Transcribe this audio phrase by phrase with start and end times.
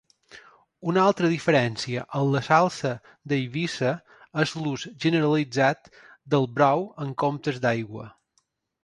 [0.91, 2.93] Una altra diferència amb la salsa
[3.33, 3.91] d'Eivissa
[4.45, 5.93] és l'ús generalitzat
[6.37, 8.09] del brou en comptes d'aigua.